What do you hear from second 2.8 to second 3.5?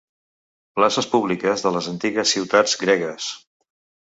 gregues.